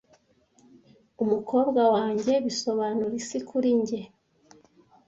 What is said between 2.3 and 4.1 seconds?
bisobanura isi kuri njye!